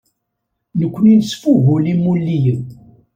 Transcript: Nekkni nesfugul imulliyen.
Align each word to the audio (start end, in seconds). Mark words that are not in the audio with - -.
Nekkni 0.79 1.13
nesfugul 1.19 1.83
imulliyen. 1.93 2.63